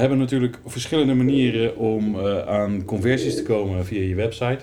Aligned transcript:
hebben 0.00 0.18
natuurlijk 0.18 0.58
verschillende 0.64 1.14
manieren 1.14 1.76
om 1.76 2.14
uh, 2.14 2.46
aan 2.46 2.84
conversies 2.84 3.36
te 3.36 3.42
komen 3.42 3.84
via 3.84 4.02
je 4.02 4.14
website. 4.14 4.58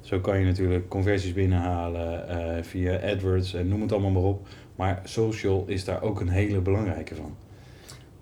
Zo 0.00 0.20
kan 0.20 0.38
je 0.38 0.44
natuurlijk 0.44 0.88
conversies 0.88 1.32
binnenhalen 1.32 2.24
uh, 2.28 2.62
via 2.62 3.12
AdWords 3.12 3.54
en 3.54 3.68
noem 3.68 3.82
het 3.82 3.92
allemaal 3.92 4.10
maar 4.10 4.22
op. 4.22 4.46
Maar 4.76 5.00
social 5.04 5.64
is 5.66 5.84
daar 5.84 6.02
ook 6.02 6.20
een 6.20 6.28
hele 6.28 6.60
belangrijke 6.60 7.14
van. 7.14 7.36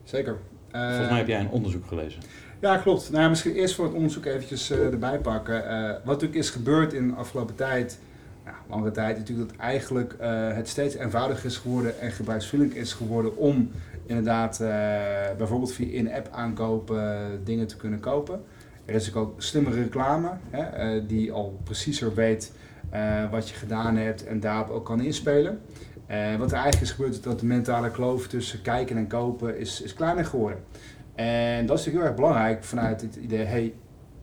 Zeker. 0.05 0.37
Uh, 0.73 0.87
Volgens 0.89 1.09
mij 1.09 1.19
heb 1.19 1.29
jij 1.29 1.41
een 1.41 1.51
onderzoek 1.51 1.87
gelezen. 1.87 2.21
Ja, 2.61 2.77
klopt. 2.77 3.11
Nou, 3.11 3.29
misschien 3.29 3.55
eerst 3.55 3.75
voor 3.75 3.85
het 3.85 3.95
onderzoek 3.95 4.25
eventjes 4.25 4.71
erbij 4.71 5.19
pakken. 5.19 5.63
wat 5.93 6.05
natuurlijk 6.05 6.35
is 6.35 6.51
gebeurd 6.51 6.93
in 6.93 7.09
de 7.09 7.15
afgelopen 7.15 7.55
tijd, 7.55 7.99
nou, 8.45 8.57
langere 8.69 8.91
tijd, 8.91 9.17
natuurlijk 9.17 9.49
dat 9.49 9.59
eigenlijk 9.59 10.15
het 10.55 10.69
steeds 10.69 10.95
eenvoudiger 10.95 11.47
is 11.47 11.57
geworden 11.57 12.01
en 12.01 12.13
gebruiksvriendelijk 12.13 12.79
is 12.79 12.93
geworden 12.93 13.37
om 13.37 13.71
inderdaad 14.09 14.61
uh, 14.61 14.69
bijvoorbeeld 15.39 15.73
via 15.73 15.93
in-app 15.93 16.29
aankopen 16.33 17.41
dingen 17.45 17.67
te 17.67 17.77
kunnen 17.77 18.01
kopen. 18.01 18.43
Er 18.85 18.95
is 18.95 19.15
ook 19.15 19.43
slimmere 19.43 19.83
reclame 19.83 20.31
hè, 20.51 20.97
uh, 20.97 21.03
die 21.07 21.33
al 21.33 21.61
preciezer 21.65 22.15
weet 22.15 22.53
uh, 22.95 23.31
wat 23.31 23.49
je 23.49 23.55
gedaan 23.55 23.97
hebt 23.97 24.27
en 24.27 24.41
daarop 24.41 24.71
ook 24.71 24.85
kan 24.85 25.01
inspelen. 25.01 25.61
wat 26.39 26.51
er 26.51 26.57
eigenlijk 26.57 26.81
is 26.81 26.91
gebeurd 26.91 27.13
is 27.13 27.21
dat 27.21 27.41
de 27.41 27.47
mentale 27.47 27.91
kloof 27.91 28.29
tussen 28.29 28.63
kijken 28.63 28.97
en 28.97 29.07
kopen 29.07 29.59
is, 29.59 29.83
is 29.83 29.95
kleiner 29.95 30.25
geworden. 30.25 30.59
En 31.15 31.67
dat 31.67 31.79
is 31.79 31.85
natuurlijk 31.85 31.97
heel 31.97 32.05
erg 32.05 32.15
belangrijk 32.15 32.65
vanuit 32.65 33.01
het 33.01 33.17
idee, 33.17 33.45
hey, 33.45 33.75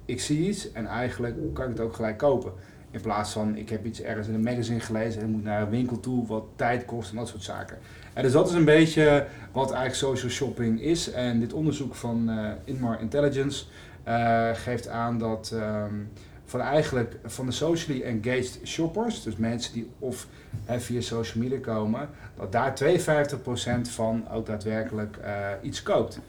ik 0.06 0.22
zie 0.22 0.48
iets 0.48 0.72
en 0.72 0.86
eigenlijk 0.86 1.54
kan 1.54 1.66
ik 1.66 1.72
het 1.72 1.80
ook 1.80 1.96
gelijk 1.96 2.18
kopen. 2.18 2.52
In 2.96 3.02
plaats 3.02 3.32
van, 3.32 3.58
ik 3.58 3.70
heb 3.70 3.86
iets 3.86 4.02
ergens 4.02 4.28
in 4.28 4.34
een 4.34 4.44
magazine 4.44 4.80
gelezen 4.80 5.22
en 5.22 5.30
moet 5.30 5.44
naar 5.44 5.62
een 5.62 5.70
winkel 5.70 6.00
toe 6.00 6.28
wat 6.28 6.44
tijd 6.56 6.86
kost 6.86 7.10
en 7.10 7.16
dat 7.16 7.28
soort 7.28 7.44
zaken. 7.44 7.78
En 8.14 8.24
dus 8.24 8.32
dat 8.32 8.50
is 8.50 8.54
een 8.54 8.66
beetje 8.66 9.28
wat 9.52 9.72
eigenlijk 9.72 9.96
social 9.96 10.32
shopping 10.32 10.82
is. 10.82 11.12
En 11.12 11.40
dit 11.40 11.54
onderzoek 11.54 11.96
van 11.96 12.30
uh, 12.30 12.52
Inmar 12.64 13.02
Intelligence 13.02 13.66
uh, 14.08 14.50
geeft 14.54 14.88
aan 14.88 15.18
dat 15.18 15.52
um, 15.54 16.10
van 16.46 16.62
eigenlijk 16.62 17.18
van 17.24 17.46
de 17.46 17.52
socially 17.52 18.02
engaged 18.02 18.60
shoppers, 18.64 19.24
dus 19.24 19.36
mensen 19.36 19.74
die 19.74 19.90
of 20.00 20.28
via 20.68 21.02
social 21.02 21.44
media 21.44 21.60
komen, 21.60 22.10
dat 22.38 22.52
daar 22.52 22.74
52% 22.84 23.82
van 23.82 24.30
ook 24.32 24.46
daadwerkelijk 24.46 25.20
iets 25.62 25.84
koopt. 25.84 26.20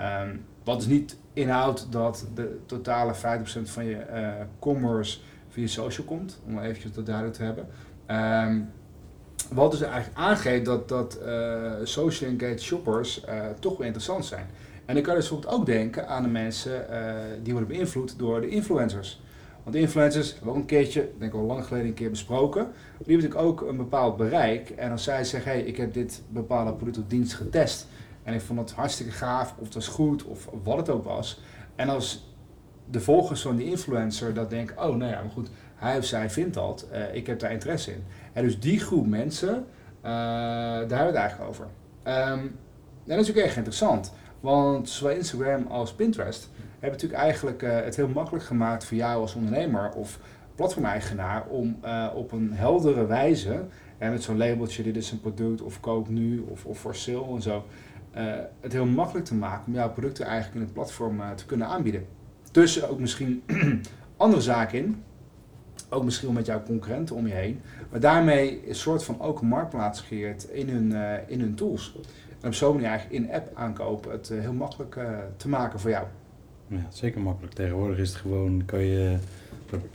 Um, 0.00 0.44
wat 0.64 0.78
dus 0.78 0.86
niet 0.86 1.16
inhoudt 1.32 1.86
dat 1.90 2.26
de 2.34 2.58
totale 2.66 3.14
50% 3.14 3.18
van 3.62 3.84
je 3.84 4.04
commerce 4.58 5.18
via 5.54 5.66
social 5.66 6.06
komt, 6.06 6.40
om 6.46 6.58
eventjes 6.58 6.92
dat 6.92 7.06
duidelijk 7.06 7.36
te 7.36 7.42
hebben. 7.42 7.66
Um, 8.46 8.70
wat 9.52 9.70
dus 9.70 9.80
eigenlijk 9.80 10.16
aangeeft 10.16 10.64
dat, 10.64 10.88
dat 10.88 11.18
uh, 11.22 11.72
social 11.82 12.30
engaged 12.30 12.62
shoppers 12.62 13.24
uh, 13.28 13.46
toch 13.60 13.76
wel 13.76 13.86
interessant 13.86 14.24
zijn. 14.24 14.46
En 14.84 14.94
dan 14.94 15.02
kan 15.02 15.14
je 15.14 15.20
dus 15.20 15.28
bijvoorbeeld 15.28 15.60
ook 15.60 15.66
denken 15.66 16.08
aan 16.08 16.22
de 16.22 16.28
mensen 16.28 16.86
uh, 16.90 17.14
die 17.42 17.52
worden 17.52 17.76
beïnvloed 17.76 18.18
door 18.18 18.40
de 18.40 18.48
influencers. 18.48 19.22
Want 19.62 19.76
de 19.76 19.82
influencers 19.82 20.32
hebben 20.32 20.50
ook 20.50 20.56
een 20.56 20.64
keertje, 20.64 21.10
denk 21.18 21.32
ik 21.32 21.38
al 21.38 21.46
lang 21.46 21.64
geleden 21.64 21.88
een 21.88 21.94
keer 21.94 22.10
besproken. 22.10 22.62
Die 22.62 22.72
hebben 22.96 23.14
natuurlijk 23.14 23.40
ook 23.40 23.68
een 23.68 23.76
bepaald 23.76 24.16
bereik. 24.16 24.70
En 24.70 24.90
als 24.90 25.02
zij 25.02 25.24
zeggen, 25.24 25.52
hey, 25.52 25.60
ik 25.60 25.76
heb 25.76 25.92
dit 25.92 26.22
bepaalde 26.28 26.72
product 26.72 26.98
of 26.98 27.04
dienst 27.08 27.34
getest. 27.34 27.86
En 28.22 28.34
ik 28.34 28.40
vond 28.40 28.58
het 28.58 28.72
hartstikke 28.72 29.12
gaaf, 29.12 29.54
of 29.58 29.64
het 29.64 29.74
was 29.74 29.88
goed, 29.88 30.24
of 30.24 30.48
wat 30.62 30.76
het 30.76 30.90
ook 30.90 31.04
was. 31.04 31.40
En 31.76 31.88
als 31.88 32.33
de 32.90 33.00
volgers 33.00 33.42
van 33.42 33.56
die 33.56 33.66
influencer 33.66 34.34
dat 34.34 34.50
denken, 34.50 34.76
oh 34.76 34.96
nou 34.96 35.10
ja, 35.10 35.20
maar 35.20 35.30
goed, 35.30 35.50
hij 35.74 35.98
of 35.98 36.04
zij 36.04 36.30
vindt 36.30 36.54
dat, 36.54 36.86
uh, 36.92 37.14
ik 37.14 37.26
heb 37.26 37.38
daar 37.38 37.52
interesse 37.52 37.92
in. 37.92 38.04
En 38.32 38.44
dus 38.44 38.60
die 38.60 38.80
groep 38.80 39.06
mensen, 39.06 39.54
uh, 39.54 39.64
daar 40.02 40.78
hebben 40.78 40.98
we 40.98 41.04
het 41.04 41.14
eigenlijk 41.14 41.50
over. 41.50 41.64
Um, 41.64 41.72
en 42.04 42.50
dat 43.04 43.18
is 43.18 43.26
natuurlijk 43.26 43.46
erg 43.46 43.56
interessant, 43.56 44.12
want 44.40 44.88
zowel 44.88 45.16
Instagram 45.16 45.66
als 45.66 45.94
Pinterest 45.94 46.50
hebben 46.70 46.90
natuurlijk 46.90 47.22
eigenlijk 47.22 47.62
uh, 47.62 47.80
het 47.80 47.96
heel 47.96 48.08
makkelijk 48.08 48.44
gemaakt 48.44 48.84
voor 48.84 48.96
jou 48.96 49.20
als 49.20 49.34
ondernemer 49.34 49.90
of 49.90 50.18
platformeigenaar 50.54 51.46
om 51.46 51.76
op 52.14 52.32
een 52.32 52.52
heldere 52.52 53.06
wijze, 53.06 53.64
en 53.98 54.10
met 54.10 54.22
zo'n 54.22 54.36
labeltje, 54.36 54.82
dit 54.82 54.96
is 54.96 55.10
een 55.10 55.20
product 55.20 55.62
of 55.62 55.80
koop 55.80 56.08
nu 56.08 56.44
of, 56.48 56.64
of 56.64 56.78
for 56.78 56.94
sale 56.94 57.34
en 57.34 57.42
zo, 57.42 57.64
het 58.60 58.72
heel 58.72 58.86
makkelijk 58.86 59.26
te 59.26 59.34
maken 59.34 59.66
om 59.66 59.72
jouw 59.72 59.90
producten 59.90 60.24
eigenlijk 60.24 60.54
in 60.54 60.60
het 60.60 60.72
platform 60.72 61.20
te 61.34 61.46
kunnen 61.46 61.66
aanbieden. 61.66 62.06
Tussen 62.54 62.88
ook 62.88 62.98
misschien 62.98 63.42
andere 64.16 64.42
zaken 64.42 64.78
in, 64.78 65.02
ook 65.88 66.04
misschien 66.04 66.26
wel 66.26 66.36
met 66.36 66.46
jouw 66.46 66.62
concurrenten 66.62 67.16
om 67.16 67.26
je 67.26 67.34
heen. 67.34 67.60
Maar 67.90 68.00
daarmee 68.00 68.68
een 68.68 68.74
soort 68.74 69.04
van 69.04 69.20
ook 69.20 69.40
een 69.40 69.46
marktplaats 69.46 70.04
creëert 70.04 70.44
in 70.44 70.68
hun, 70.68 70.90
uh, 70.90 71.12
in 71.26 71.40
hun 71.40 71.54
tools. 71.54 71.96
En 72.40 72.48
op 72.48 72.54
zo'n 72.54 72.74
manier 72.74 72.88
eigenlijk 72.88 73.24
in-app 73.24 73.50
aankopen 73.54 74.10
het 74.10 74.30
uh, 74.30 74.40
heel 74.40 74.52
makkelijk 74.52 74.94
uh, 74.94 75.08
te 75.36 75.48
maken 75.48 75.80
voor 75.80 75.90
jou. 75.90 76.06
Ja, 76.66 76.86
zeker 76.88 77.20
makkelijk. 77.20 77.54
Tegenwoordig 77.54 77.98
is 77.98 78.08
het 78.08 78.18
gewoon, 78.18 78.62
kan 78.64 78.82
je 78.84 79.16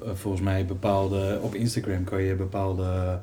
volgens 0.02 0.44
mij 0.44 0.66
bepaalde, 0.66 1.40
op 1.42 1.56
Instagram 1.56 2.04
kan 2.04 2.22
je 2.22 2.36
bepaalde 2.36 3.20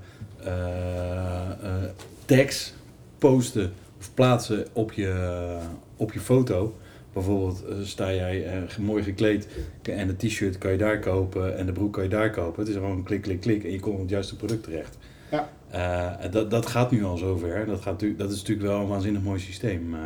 tags 2.25 2.75
posten 3.19 3.73
of 3.99 4.15
plaatsen 4.15 4.67
op 4.73 4.93
je, 4.93 5.59
op 5.97 6.13
je 6.13 6.21
foto. 6.21 6.75
Bijvoorbeeld 7.17 7.65
uh, 7.69 7.77
sta 7.83 8.15
jij 8.15 8.57
uh, 8.57 8.77
mooi 8.79 9.03
gekleed 9.03 9.49
en 9.83 10.07
de 10.07 10.17
t-shirt 10.17 10.59
kan 10.59 10.73
je 10.73 10.79
daar 10.79 10.99
kopen 10.99 11.57
en 11.57 11.67
de 11.67 11.73
broek 11.73 11.93
kan 11.93 12.03
je 12.03 12.09
daar 12.09 12.31
kopen. 12.31 12.61
Het 12.61 12.69
is 12.69 12.75
gewoon 12.75 13.03
klik, 13.03 13.23
klik, 13.23 13.41
klik 13.41 13.65
en 13.65 13.71
je 13.71 13.81
komt 13.81 13.95
op 13.95 14.01
het 14.01 14.11
juiste 14.11 14.37
product 14.37 14.63
terecht. 14.63 14.99
Ja. 15.31 15.51
Uh, 15.75 16.31
dat, 16.33 16.51
dat 16.51 16.67
gaat 16.67 16.91
nu 16.91 17.05
al 17.05 17.17
zover. 17.17 17.67
Dat, 17.67 17.81
gaat, 17.81 18.01
dat 18.17 18.31
is 18.31 18.39
natuurlijk 18.39 18.67
wel 18.67 18.81
een 18.81 18.89
waanzinnig 18.89 19.23
mooi 19.23 19.41
systeem. 19.41 19.97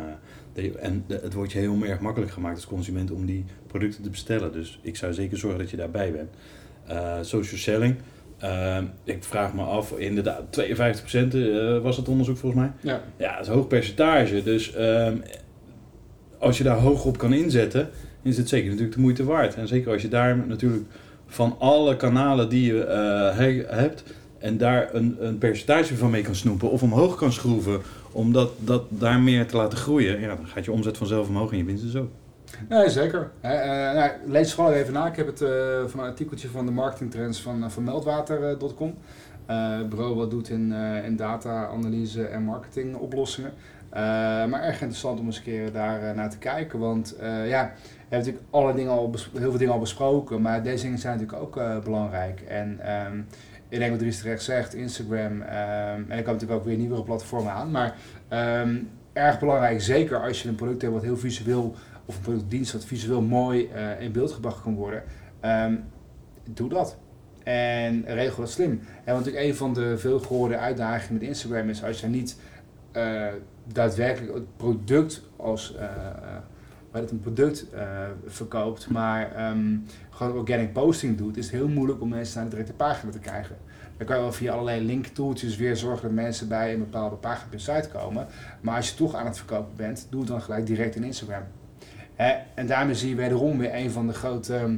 en 0.79 1.03
de, 1.07 1.19
het 1.23 1.33
wordt 1.33 1.51
je 1.51 1.59
heel 1.59 1.83
erg 1.83 1.99
makkelijk 1.99 2.31
gemaakt 2.31 2.55
als 2.55 2.65
consument 2.65 3.11
om 3.11 3.25
die 3.25 3.45
producten 3.67 4.03
te 4.03 4.09
bestellen. 4.09 4.51
Dus 4.51 4.79
ik 4.81 4.95
zou 4.95 5.13
zeker 5.13 5.37
zorgen 5.37 5.59
dat 5.59 5.69
je 5.69 5.77
daarbij 5.77 6.11
bent. 6.11 6.29
social 7.27 7.59
selling. 7.59 7.95
ik 9.03 9.23
vraag 9.23 9.53
me 9.53 9.63
af, 9.63 9.91
inderdaad, 9.91 10.61
52% 11.79 11.81
was 11.81 11.97
het 11.97 12.07
onderzoek 12.07 12.37
volgens 12.37 12.61
mij. 12.61 12.71
Ja, 12.79 13.01
ja 13.17 13.31
dat 13.31 13.41
is 13.41 13.47
een 13.47 13.53
hoog 13.53 13.67
percentage. 13.67 14.43
Dus 14.43 14.73
ehm, 14.73 15.17
als 16.41 16.57
je 16.57 16.63
daar 16.63 16.77
hoog 16.77 17.05
op 17.05 17.17
kan 17.17 17.33
inzetten, 17.33 17.89
is 18.21 18.37
het 18.37 18.49
zeker 18.49 18.69
natuurlijk 18.69 18.95
de 18.95 19.01
moeite 19.01 19.23
waard. 19.23 19.55
En 19.55 19.67
zeker 19.67 19.91
als 19.91 20.01
je 20.01 20.07
daar 20.07 20.37
natuurlijk 20.47 20.85
van 21.27 21.55
alle 21.59 21.95
kanalen 21.95 22.49
die 22.49 22.73
je 22.73 22.85
uh, 22.85 23.77
hebt 23.77 24.03
en 24.39 24.57
daar 24.57 24.89
een, 24.93 25.17
een 25.19 25.37
percentage 25.37 25.97
van 25.97 26.09
mee 26.09 26.21
kan 26.21 26.35
snoepen 26.35 26.69
of 26.69 26.83
omhoog 26.83 27.15
kan 27.15 27.31
schroeven 27.31 27.81
om 28.11 28.33
dat, 28.33 28.51
dat 28.57 28.83
daar 28.89 29.19
meer 29.19 29.47
te 29.47 29.57
laten 29.57 29.77
groeien, 29.77 30.19
ja, 30.19 30.27
dan 30.27 30.47
gaat 30.47 30.65
je 30.65 30.71
omzet 30.71 30.97
vanzelf 30.97 31.27
omhoog 31.27 31.51
en 31.51 31.57
je 31.57 31.63
winst 31.63 31.83
dus 31.83 31.95
ook. 31.95 32.09
Nee, 32.69 32.89
zeker. 32.89 33.31
Uh, 33.43 33.51
nou, 33.51 34.11
lees 34.25 34.53
gewoon 34.53 34.71
even 34.71 34.93
na. 34.93 35.07
Ik 35.07 35.15
heb 35.15 35.27
het 35.27 35.39
van 35.87 35.99
een 35.99 36.05
artikeltje 36.05 36.47
van 36.47 36.65
de 36.65 36.71
marketingtrends 36.71 37.41
van, 37.41 37.71
van 37.71 37.83
meldwater.com. 37.83 38.97
bureau 39.89 40.15
wat 40.15 40.31
doet 40.31 40.49
in, 40.49 40.71
in 41.05 41.15
data-analyse 41.15 42.25
en 42.25 42.43
marketingoplossingen. 42.43 43.53
Eh, 43.91 44.01
maar 44.45 44.63
erg 44.63 44.73
interessant 44.73 45.19
om 45.19 45.25
eens 45.25 45.37
een 45.37 45.43
keer 45.43 45.71
daar 45.71 46.03
eh, 46.03 46.15
naar 46.15 46.29
te 46.29 46.37
kijken. 46.37 46.79
Want 46.79 47.15
eh, 47.15 47.49
ja, 47.49 47.73
we 47.75 47.91
hebben 47.99 48.17
natuurlijk 48.17 48.43
alle 48.49 48.73
dingen 48.73 48.91
al 48.91 49.13
heel 49.31 49.49
veel 49.49 49.57
dingen 49.57 49.73
al 49.73 49.79
besproken. 49.79 50.41
Maar 50.41 50.63
deze 50.63 50.83
dingen 50.83 50.99
zijn 50.99 51.17
natuurlijk 51.17 51.43
ook 51.43 51.57
eh, 51.57 51.79
belangrijk. 51.79 52.41
En 52.41 52.79
ehm, 52.79 53.19
ik 53.69 53.79
denk 53.79 53.89
wat 53.89 53.99
Dries 53.99 54.21
terecht 54.21 54.43
zegt, 54.43 54.73
Instagram. 54.73 55.41
ehm, 55.41 55.41
en 55.41 55.97
er 55.97 56.05
komen 56.07 56.25
natuurlijk 56.25 56.51
ook 56.51 56.65
weer 56.65 56.77
nieuwere 56.77 57.03
platformen 57.03 57.51
aan. 57.51 57.71
Maar 57.71 57.95
ehm, 58.27 58.75
erg 59.13 59.39
belangrijk, 59.39 59.81
zeker 59.81 60.21
als 60.21 60.43
je 60.43 60.49
een 60.49 60.55
product 60.55 60.81
hebt 60.81 60.93
wat 60.93 61.03
heel 61.03 61.17
visueel... 61.17 61.75
of 62.05 62.15
een 62.15 62.21
productdienst 62.21 62.73
wat 62.73 62.85
visueel 62.85 63.21
mooi 63.21 63.67
eh, 63.67 64.01
in 64.01 64.11
beeld 64.11 64.31
gebracht 64.31 64.61
kan 64.61 64.75
worden. 64.75 65.03
doe 66.49 66.69
dat. 66.69 66.97
En 67.43 68.05
regel 68.05 68.41
dat 68.41 68.51
slim. 68.51 68.81
En 69.03 69.13
want 69.13 69.35
een 69.35 69.55
van 69.55 69.73
de 69.73 69.97
veel 69.97 70.19
gehoorde 70.19 70.57
uitdagingen 70.57 71.13
met 71.13 71.29
Instagram 71.29 71.69
is 71.69 71.83
als 71.83 72.01
je 72.01 72.07
niet 72.07 72.37
eh, 72.91 73.27
daadwerkelijk 73.73 74.33
het 74.33 74.57
product 74.57 75.21
als 75.35 75.75
waar 76.91 77.01
het 77.01 77.11
een 77.11 77.19
product 77.19 77.65
verkoopt, 78.25 78.89
maar 78.89 79.35
ehm, 79.35 79.77
gewoon 80.09 80.37
organic 80.37 80.73
posting 80.73 81.17
doet, 81.17 81.37
is 81.37 81.45
het 81.45 81.53
heel 81.53 81.67
moeilijk 81.67 82.01
om 82.01 82.09
mensen 82.09 82.35
naar 82.35 82.49
de 82.49 82.49
directe 82.49 82.73
pagina 82.73 83.11
te 83.11 83.19
krijgen. 83.19 83.57
Dan 83.97 84.07
kan 84.07 84.15
je 84.15 84.21
wel 84.21 84.31
via 84.31 84.51
allerlei 84.51 84.85
linktooltjes 84.85 85.55
weer 85.57 85.77
zorgen 85.77 86.01
dat 86.01 86.11
mensen 86.11 86.47
bij 86.47 86.73
een 86.73 86.79
bepaalde 86.79 87.15
pagina 87.15 87.45
op 87.45 87.51
je 87.51 87.59
site 87.59 87.89
komen. 87.89 88.27
Maar 88.61 88.75
als 88.75 88.89
je 88.89 88.95
toch 88.95 89.15
aan 89.15 89.25
het 89.25 89.37
verkopen 89.37 89.75
bent, 89.75 90.07
doe 90.09 90.19
het 90.19 90.29
dan 90.29 90.41
gelijk 90.41 90.65
direct 90.65 90.95
in 90.95 91.03
Instagram. 91.03 91.43
En 92.55 92.67
daarmee 92.67 92.95
zie 92.95 93.09
je 93.09 93.15
wederom 93.15 93.57
weer 93.57 93.75
een 93.75 93.91
van 93.91 94.07
de 94.07 94.13
grote 94.13 94.55
ehm, 94.55 94.77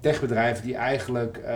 techbedrijven 0.00 0.64
die 0.64 0.74
eigenlijk 0.74 1.36
eh, 1.36 1.54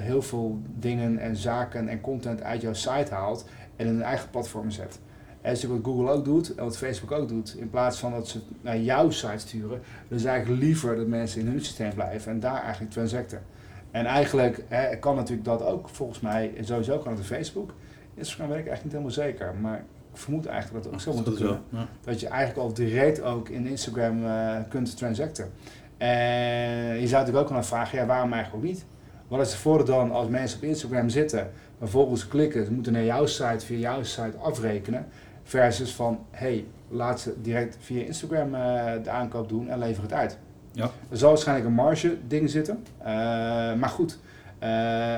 heel 0.00 0.22
veel 0.22 0.58
dingen 0.78 1.18
en 1.18 1.36
zaken 1.36 1.88
en 1.88 2.00
content 2.00 2.42
uit 2.42 2.60
jouw 2.60 2.72
site 2.72 3.14
haalt 3.14 3.48
en 3.76 3.86
in 3.86 3.94
een 3.94 4.02
eigen 4.02 4.30
platform 4.30 4.70
zet. 4.70 4.98
En 5.40 5.52
dat 5.52 5.62
is 5.62 5.68
wat 5.68 5.78
Google 5.82 6.10
ook 6.10 6.24
doet 6.24 6.54
en 6.54 6.64
wat 6.64 6.76
Facebook 6.76 7.12
ook 7.12 7.28
doet. 7.28 7.56
In 7.58 7.70
plaats 7.70 7.98
van 7.98 8.12
dat 8.12 8.28
ze 8.28 8.38
het 8.38 8.46
naar 8.62 8.78
jouw 8.78 9.10
site 9.10 9.38
sturen, 9.38 9.80
dus 10.08 10.24
eigenlijk 10.24 10.62
liever 10.62 10.96
dat 10.96 11.06
mensen 11.06 11.40
in 11.40 11.46
hun 11.46 11.64
systeem 11.64 11.94
blijven 11.94 12.32
en 12.32 12.40
daar 12.40 12.62
eigenlijk 12.62 12.92
transacten. 12.92 13.42
En 13.90 14.06
eigenlijk 14.06 14.64
hè, 14.68 14.96
kan 14.96 15.16
natuurlijk 15.16 15.44
dat 15.44 15.62
ook, 15.62 15.88
volgens 15.88 16.20
mij, 16.20 16.52
sowieso 16.60 16.98
kan 16.98 17.10
het 17.10 17.20
op 17.20 17.26
Facebook. 17.26 17.74
Instagram 18.14 18.48
weet 18.48 18.58
ik 18.58 18.66
eigenlijk 18.66 18.84
niet 18.84 18.92
helemaal 18.92 19.32
zeker, 19.32 19.54
maar 19.60 19.78
ik 20.12 20.18
vermoed 20.22 20.46
eigenlijk 20.46 20.84
dat 20.84 20.92
het 20.92 20.94
ook 20.94 21.14
zo 21.14 21.22
moet 21.22 21.36
kunnen. 21.36 21.60
Ja. 21.68 21.86
Dat 22.04 22.20
je 22.20 22.28
eigenlijk 22.28 22.68
al 22.68 22.74
direct 22.74 23.20
ook 23.22 23.48
in 23.48 23.66
Instagram 23.66 24.24
eh, 24.24 24.56
kunt 24.68 24.96
transacten. 24.96 25.50
En 25.96 27.00
je 27.00 27.06
zou 27.06 27.10
natuurlijk 27.10 27.36
ook 27.36 27.46
kunnen 27.46 27.64
vragen, 27.64 27.98
ja, 27.98 28.06
waarom 28.06 28.32
eigenlijk 28.32 28.64
ook 28.64 28.70
niet? 28.70 28.84
Wat 29.28 29.40
is 29.40 29.50
het 29.50 29.60
voordeel 29.60 29.94
dan 29.94 30.10
als 30.10 30.28
mensen 30.28 30.58
op 30.58 30.64
Instagram 30.64 31.08
zitten, 31.08 31.50
vervolgens 31.78 32.28
klikken, 32.28 32.64
ze 32.64 32.72
moeten 32.72 32.92
naar 32.92 33.04
jouw 33.04 33.26
site, 33.26 33.66
via 33.66 33.78
jouw 33.78 34.02
site 34.02 34.36
afrekenen, 34.42 35.06
versus 35.42 35.94
van, 35.94 36.18
hey, 36.30 36.64
laat 36.88 37.20
ze 37.20 37.34
direct 37.42 37.76
via 37.80 38.04
Instagram 38.04 38.54
eh, 38.54 38.92
de 39.02 39.10
aankoop 39.10 39.48
doen 39.48 39.68
en 39.68 39.78
lever 39.78 40.02
het 40.02 40.12
uit. 40.12 40.38
Ja. 40.72 40.90
Er 41.10 41.16
zal 41.16 41.28
waarschijnlijk 41.28 41.68
een 41.68 41.74
marge 41.74 42.16
ding 42.28 42.50
zitten, 42.50 42.84
eh, 42.98 43.06
maar 43.74 43.88
goed, 43.88 44.18
eh, 44.58 44.68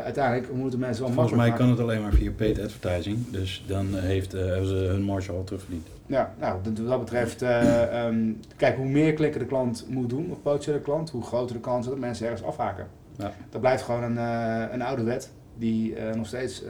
uiteindelijk 0.02 0.52
moeten 0.52 0.78
mensen 0.78 1.04
wel 1.04 1.12
Volgens 1.12 1.32
makkelijk 1.32 1.36
mij 1.36 1.48
maken. 1.48 1.58
kan 1.58 1.69
het 1.69 1.80
alleen 1.80 2.02
maar 2.02 2.12
via 2.12 2.30
paid 2.36 2.60
advertising. 2.60 3.30
Dus 3.30 3.64
dan 3.66 3.94
heeft, 3.94 4.34
eh, 4.34 4.46
hebben 4.46 4.66
ze 4.66 4.75
hun 4.75 5.02
marge 5.02 5.32
al 5.32 5.44
terugverdiend. 5.44 5.86
Ja, 6.08 6.34
nou, 6.38 6.58
wat 6.64 6.76
dat 6.76 6.99
betreft, 6.99 7.43
eh, 7.43 8.05
ehm, 8.05 8.32
kijk, 8.56 8.76
hoe 8.76 8.87
meer 8.87 9.12
klikken 9.12 9.40
de 9.40 9.46
klant 9.46 9.87
moet 9.88 10.08
doen, 10.08 10.31
of 10.31 10.43
potentiële 10.43 10.81
klant, 10.81 11.10
hoe 11.10 11.22
groter 11.22 11.55
de 11.55 11.60
kans 11.60 11.87
dat 11.87 11.99
mensen 11.99 12.26
ergens 12.26 12.46
afhaken. 12.46 12.87
Ja. 13.16 13.32
Dat 13.50 13.60
blijft 13.60 13.82
gewoon 13.82 14.02
een, 14.02 14.19
eh, 14.19 14.72
een 14.72 14.82
oude 14.82 15.02
wet 15.02 15.32
die 15.58 15.94
eh, 15.94 16.14
nog 16.14 16.26
steeds 16.26 16.62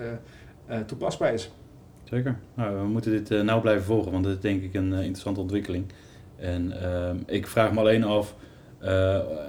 toepasbaar 0.87 1.33
is. 1.33 1.53
Zeker. 2.05 2.37
Nou, 2.55 2.77
we 2.81 2.87
moeten 2.87 3.11
dit 3.11 3.43
nauw 3.43 3.61
blijven 3.61 3.85
volgen, 3.85 4.13
want 4.13 4.25
dit 4.25 4.35
is 4.35 4.41
denk 4.41 4.63
ik 4.63 4.75
een 4.75 4.93
interessante 4.93 5.41
ontwikkeling. 5.41 5.85
En 6.37 6.83
ehm, 6.83 7.17
ik 7.27 7.47
vraag 7.47 7.73
me 7.73 7.79
alleen 7.81 8.05
af, 8.05 8.35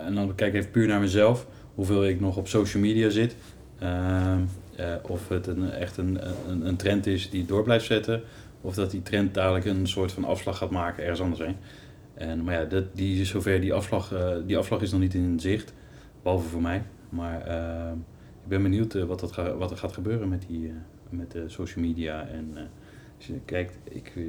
en 0.05 0.15
dan 0.15 0.35
kijk 0.35 0.53
ik 0.53 0.59
even 0.59 0.71
puur 0.71 0.87
naar 0.87 0.99
mezelf, 0.99 1.47
hoeveel 1.75 2.05
ik 2.05 2.19
nog 2.19 2.37
op 2.37 2.47
social 2.47 2.83
media 2.83 3.09
zit. 3.09 3.35
Ehm, 3.79 4.41
eh, 4.79 4.93
of 5.01 5.29
het 5.29 5.47
een, 5.47 5.71
echt 5.71 5.97
een, 5.97 6.19
een, 6.47 6.67
een 6.67 6.75
trend 6.75 7.07
is 7.07 7.29
die 7.29 7.45
door 7.45 7.63
blijft 7.63 7.85
zetten, 7.85 8.21
of 8.61 8.75
dat 8.75 8.91
die 8.91 9.01
trend 9.01 9.33
dadelijk 9.33 9.65
een 9.65 9.87
soort 9.87 10.11
van 10.11 10.23
afslag 10.23 10.57
gaat 10.57 10.71
maken 10.71 11.03
ergens 11.03 11.21
anders 11.21 11.41
heen. 11.41 11.55
En, 12.13 12.43
maar 12.43 12.53
ja, 12.53 12.65
dat, 12.65 12.95
die, 12.95 13.25
zover 13.25 13.61
die 13.61 13.73
afslag, 13.73 14.13
eh, 14.13 14.35
die 14.45 14.57
afslag 14.57 14.81
is 14.81 14.91
nog 14.91 14.99
niet 14.99 15.13
in 15.13 15.39
zicht, 15.39 15.73
behalve 16.21 16.49
voor 16.49 16.61
mij. 16.61 16.83
Maar 17.09 17.41
ehm, 17.41 17.97
ik 18.43 18.47
ben 18.47 18.61
benieuwd 18.61 18.95
eh, 18.95 19.03
wat, 19.03 19.19
dat 19.19 19.35
wat 19.57 19.71
er 19.71 19.77
gaat 19.77 19.93
gebeuren 19.93 20.29
met, 20.29 20.45
die, 20.47 20.67
eh, 20.67 20.73
met 21.09 21.31
de 21.31 21.49
social 21.49 21.85
media. 21.85 22.27
En 22.27 22.51
eh, 22.55 22.63
als 23.17 23.27
je 23.27 23.39
kijkt, 23.45 23.77
ik, 23.83 24.11
eh, 24.15 24.23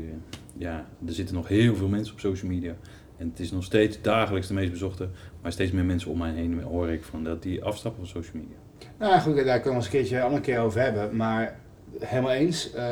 ja, 0.57 0.87
er 1.07 1.13
zitten 1.13 1.35
nog 1.35 1.49
heel 1.49 1.77
veel 1.77 1.89
mensen 1.89 2.15
op 2.15 2.21
social 2.21 2.51
media. 2.51 2.75
En 3.17 3.29
het 3.29 3.41
is 3.41 3.51
nog 3.51 3.65
steeds 3.65 4.01
dagelijks 4.03 4.47
de 4.47 4.55
meest 4.55 4.71
bezochte, 4.71 5.09
maar 5.43 5.53
steeds 5.53 5.73
meer 5.73 5.85
mensen 5.85 6.11
om 6.11 6.19
mij 6.19 6.33
heen 6.33 6.63
hoor 6.63 6.89
ik 6.89 7.05
van 7.05 7.25
dat 7.25 7.43
die 7.43 7.65
afstappen 7.65 8.07
van 8.07 8.23
social 8.23 8.43
media. 8.43 8.57
Nou 8.99 9.21
goed, 9.21 9.45
daar 9.45 9.61
kunnen 9.61 9.63
we 9.63 9.71
eens 9.71 9.85
een 9.85 9.91
keertje 9.91 10.21
een 10.21 10.41
keer 10.41 10.61
over 10.61 10.81
hebben, 10.81 11.17
maar 11.17 11.59
helemaal 11.99 12.33
eens. 12.33 12.73
eh, 12.73 12.83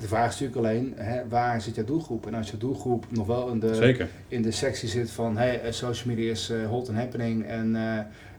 de 0.00 0.06
vraag 0.06 0.32
is 0.32 0.40
natuurlijk 0.40 0.66
alleen, 0.66 0.94
hè, 0.96 1.28
waar 1.28 1.60
zit 1.60 1.74
jouw 1.74 1.84
doelgroep? 1.84 2.26
En 2.26 2.34
als 2.34 2.50
je 2.50 2.56
doelgroep 2.56 3.04
nog 3.08 3.26
wel 3.26 3.48
in 3.48 3.60
de, 3.60 3.74
Zeker. 3.74 4.08
in 4.28 4.42
de 4.42 4.50
sectie 4.50 4.88
zit 4.88 5.10
van 5.10 5.36
hey, 5.36 5.60
eh, 5.62 5.72
social 5.72 6.14
media 6.14 6.30
is 6.30 6.50
eh, 6.50 6.66
hot 6.66 6.88
and 6.88 6.98
happening 6.98 7.46
en 7.46 7.76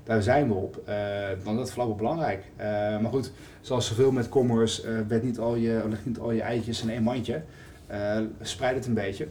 daar 0.04 0.22
zijn 0.24 0.48
we 0.48 0.54
op, 0.54 0.82
dan 1.44 1.54
is 1.54 1.60
dat 1.60 1.72
vooral 1.72 1.96
belangrijk. 1.96 2.44
Eh, 2.56 2.66
maar 3.00 3.12
goed, 3.12 3.32
zoals 3.62 3.88
zoveel 3.88 4.12
met 4.12 4.30
commerce, 4.30 5.06
werd 5.08 5.24
niet 5.24 5.40
al 5.40 5.56
je, 5.56 5.84
leg 5.90 6.06
niet 6.06 6.20
al 6.20 6.32
je 6.32 6.42
eitjes 6.42 6.82
in 6.82 6.90
één 6.90 7.04
mandje. 7.04 7.42
Spreid 8.42 8.76
het 8.76 8.86
een 8.86 8.94
beetje. 8.94 9.28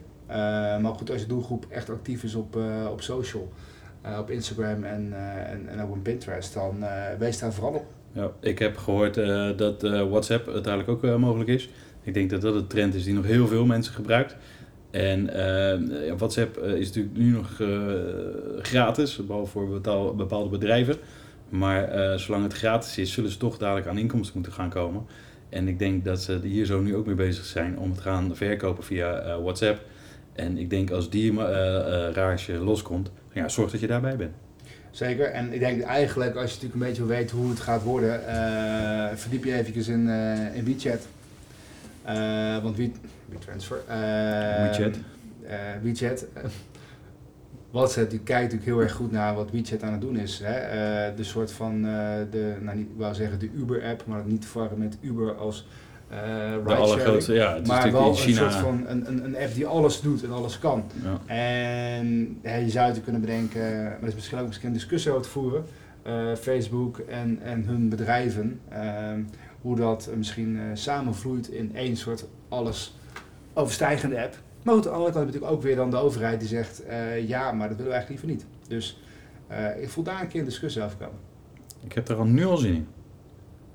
Maar 0.82 0.94
goed, 0.94 1.10
als 1.10 1.20
je 1.20 1.26
doelgroep 1.26 1.66
echt 1.68 1.90
actief 1.90 2.22
is 2.22 2.34
op, 2.34 2.58
op 2.90 3.00
social, 3.00 3.52
op 4.18 4.30
Instagram 4.30 4.84
en, 4.84 5.12
en, 5.46 5.68
en 5.68 5.80
ook 5.82 5.90
op 5.90 6.02
Pinterest, 6.02 6.54
dan 6.54 6.84
wees 7.18 7.38
daar 7.38 7.52
vooral 7.52 7.72
op. 7.72 7.86
Ja, 8.12 8.30
ik 8.40 8.58
heb 8.58 8.76
gehoord 8.76 9.16
eh, 9.16 9.48
dat 9.56 9.84
eh, 9.84 10.08
WhatsApp 10.08 10.48
uiteindelijk 10.48 10.88
ook 10.88 11.04
eh, 11.04 11.16
mogelijk 11.16 11.50
is. 11.50 11.68
Ik 12.02 12.14
denk 12.14 12.30
dat 12.30 12.40
dat 12.40 12.54
een 12.54 12.66
trend 12.66 12.94
is 12.94 13.04
die 13.04 13.14
nog 13.14 13.24
heel 13.24 13.46
veel 13.46 13.66
mensen 13.66 13.94
gebruikt. 13.94 14.36
En 14.90 15.24
WhatsApp 16.16 16.58
is 16.58 16.86
natuurlijk 16.86 17.16
nu 17.16 17.30
nog 17.30 17.62
gratis, 18.62 19.26
behalve 19.26 19.50
voor 19.50 19.80
bepaalde 20.16 20.48
bedrijven. 20.48 20.96
Maar 21.48 22.18
zolang 22.18 22.42
het 22.42 22.52
gratis 22.52 22.98
is, 22.98 23.12
zullen 23.12 23.30
ze 23.30 23.36
toch 23.36 23.58
dadelijk 23.58 23.86
aan 23.86 23.98
inkomsten 23.98 24.34
moeten 24.34 24.52
gaan 24.52 24.70
komen. 24.70 25.06
En 25.48 25.68
ik 25.68 25.78
denk 25.78 26.04
dat 26.04 26.20
ze 26.20 26.40
hier 26.42 26.66
zo 26.66 26.80
nu 26.80 26.96
ook 26.96 27.06
mee 27.06 27.14
bezig 27.14 27.44
zijn 27.44 27.78
om 27.78 27.90
het 27.90 28.00
gaan 28.00 28.36
verkopen 28.36 28.84
via 28.84 29.40
WhatsApp. 29.40 29.84
En 30.32 30.58
ik 30.58 30.70
denk 30.70 30.90
als 30.90 31.10
die 31.10 31.38
rage 32.12 32.52
loskomt, 32.52 33.10
ja, 33.32 33.48
zorg 33.48 33.70
dat 33.70 33.80
je 33.80 33.86
daarbij 33.86 34.16
bent. 34.16 34.49
Zeker, 34.90 35.26
en 35.26 35.52
ik 35.52 35.60
denk 35.60 35.82
eigenlijk 35.82 36.34
als 36.34 36.50
je 36.50 36.54
natuurlijk 36.54 36.74
een 36.74 36.88
beetje 36.88 37.06
weten 37.06 37.36
hoe 37.36 37.50
het 37.50 37.60
gaat 37.60 37.82
worden, 37.82 38.26
eh, 38.26 39.16
verdiep 39.16 39.44
je 39.44 39.54
eventjes 39.54 39.88
in, 39.88 40.08
eh, 40.08 40.56
in 40.56 40.64
WeChat. 40.64 41.06
Eh, 42.02 42.62
want 42.62 42.76
We, 42.76 42.90
WeTransfer. 43.28 43.82
WeChat. 43.86 44.96
WeChat. 45.82 46.26
WhatsApp 47.70 48.10
die 48.10 48.18
kijkt 48.18 48.52
natuurlijk 48.52 48.70
heel 48.70 48.80
erg 48.80 48.92
goed 48.92 49.12
naar 49.12 49.34
wat 49.34 49.50
WeChat 49.50 49.82
aan 49.82 49.92
het 49.92 50.00
doen 50.00 50.16
is. 50.16 50.40
Hè? 50.44 51.14
De 51.14 51.24
soort 51.24 51.52
van, 51.52 51.82
de, 52.30 52.56
nou 52.60 52.76
niet, 52.76 52.86
ik 52.86 52.96
wou 52.96 53.14
zeggen 53.14 53.38
de 53.38 53.50
Uber-app, 53.56 54.06
maar 54.06 54.22
niet 54.24 54.40
te 54.40 54.46
verwarren 54.46 54.78
met 54.78 54.96
Uber 55.00 55.34
als 55.34 55.66
De 56.10 56.16
ridesharing. 56.56 56.78
allergrootste, 56.82 57.32
ja, 57.34 57.52
het 57.52 57.62
is 57.62 57.68
Maar 57.68 57.92
wel 57.92 58.16
in 58.18 58.28
een 58.28 58.34
soort 58.34 58.54
van 58.54 58.84
een, 58.86 59.08
een, 59.08 59.24
een 59.24 59.36
app 59.36 59.54
die 59.54 59.66
alles 59.66 60.00
doet 60.00 60.24
en 60.24 60.32
alles 60.32 60.58
kan. 60.58 60.84
Ja. 61.02 61.34
En 61.34 62.38
ja, 62.42 62.54
je 62.54 62.70
zou 62.70 62.86
het 62.92 63.02
kunnen 63.04 63.20
bedenken, 63.20 63.82
maar 63.82 63.98
er 64.00 64.06
is 64.08 64.14
misschien 64.14 64.38
ook 64.38 64.46
misschien 64.46 64.68
een 64.68 64.74
discussie 64.74 65.10
over 65.10 65.22
te 65.22 65.28
voeren. 65.28 65.64
eh, 66.02 66.34
Facebook 66.34 66.98
en, 66.98 67.38
en 67.42 67.64
hun 67.64 67.88
bedrijven, 67.88 68.60
ehm, 68.68 69.20
hoe 69.60 69.76
dat 69.76 70.10
misschien 70.16 70.56
eh, 70.58 70.62
samenvloeit 70.72 71.48
in 71.48 71.70
één 71.76 71.96
soort 71.96 72.24
alles 72.48 72.96
overstijgende 73.54 74.22
app. 74.22 74.38
Maar 74.62 74.74
goed, 74.74 74.86
aan 74.86 74.92
de 74.92 74.98
andere 74.98 75.12
kant 75.12 75.24
heb 75.24 75.34
je 75.34 75.40
natuurlijk 75.40 75.52
ook 75.52 75.62
weer 75.62 75.76
dan 75.76 75.90
de 75.90 75.96
overheid 75.96 76.40
die 76.40 76.48
zegt, 76.48 76.84
eh, 76.84 77.28
ja, 77.28 77.52
maar 77.52 77.68
dat 77.68 77.76
willen 77.76 77.92
we 77.92 77.98
eigenlijk 77.98 78.08
liever 78.08 78.28
niet. 78.28 78.68
Dus 78.68 79.00
eh, 79.46 79.82
ik 79.82 79.88
voel 79.88 80.04
daar 80.04 80.20
een 80.20 80.28
keer 80.28 80.40
een 80.40 80.46
discussie 80.46 80.82
over 80.82 80.96
komen. 80.96 81.18
Ik 81.84 81.92
heb 81.92 82.08
er 82.08 82.16
al 82.16 82.24
nu 82.24 82.44
al 82.46 82.56
zin 82.56 82.74
in. 82.74 82.86